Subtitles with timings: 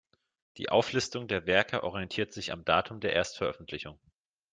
[0.57, 3.99] Die Auflistung der Werke orientiert sich am Datum der Erstveröffentlichung.